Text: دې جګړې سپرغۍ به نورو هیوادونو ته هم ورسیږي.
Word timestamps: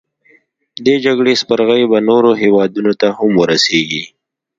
دې 0.85 0.95
جګړې 1.05 1.33
سپرغۍ 1.41 1.83
به 1.91 1.97
نورو 2.09 2.31
هیوادونو 2.41 2.91
ته 3.01 3.07
هم 3.17 3.31
ورسیږي. 3.41 4.03